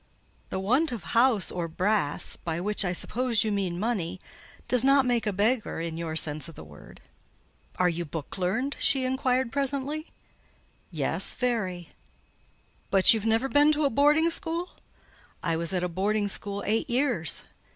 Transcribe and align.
"The 0.49 0.59
want 0.59 0.91
of 0.91 1.03
house 1.13 1.51
or 1.51 1.67
brass 1.67 2.35
(by 2.35 2.59
which 2.59 2.83
I 2.83 2.91
suppose 2.91 3.43
you 3.43 3.51
mean 3.51 3.79
money) 3.79 4.19
does 4.67 4.83
not 4.83 5.05
make 5.05 5.27
a 5.27 5.31
beggar 5.31 5.79
in 5.79 5.95
your 5.95 6.15
sense 6.15 6.49
of 6.49 6.55
the 6.55 6.63
word." 6.63 7.01
"Are 7.75 7.87
you 7.87 8.03
book 8.03 8.39
learned?" 8.39 8.75
she 8.79 9.05
inquired 9.05 9.51
presently. 9.51 10.11
"Yes, 10.89 11.35
very." 11.35 11.89
"But 12.89 13.13
you've 13.13 13.27
never 13.27 13.47
been 13.47 13.71
to 13.73 13.85
a 13.85 13.91
boarding 13.91 14.31
school?" 14.31 14.71
"I 15.43 15.55
was 15.55 15.71
at 15.71 15.83
a 15.83 15.87
boarding 15.87 16.27
school 16.27 16.63
eight 16.65 16.89
years." 16.89 17.43